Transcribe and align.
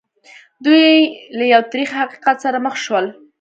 دوی 0.65 0.89
له 1.37 1.43
یو 1.53 1.61
تریخ 1.71 1.89
حقیقت 2.01 2.37
سره 2.45 2.57
مخ 2.65 2.75
شول 2.85 3.05